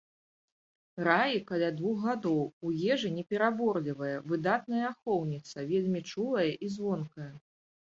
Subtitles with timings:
[1.07, 7.35] Раі каля двух гадоў, у ежы не пераборлівая, выдатная ахоўніца, вельмі чулая і звонкая.